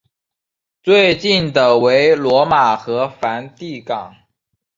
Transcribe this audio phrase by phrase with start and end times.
[0.81, 4.15] 最近的为罗马和梵蒂冈。